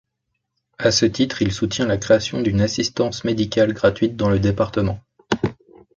À 0.79 0.89
ce 0.89 1.05
titre, 1.05 1.43
il 1.43 1.51
soutient 1.51 1.85
la 1.85 1.99
création 1.99 2.41
d'une 2.41 2.61
assistance 2.61 3.23
médicale 3.23 3.71
gratuite 3.71 4.15
dans 4.15 4.31
le 4.31 4.39
département. 4.39 4.99